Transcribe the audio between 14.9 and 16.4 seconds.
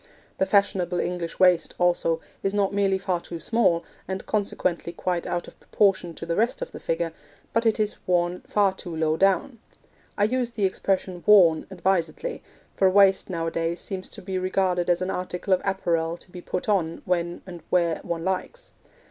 an article of apparel to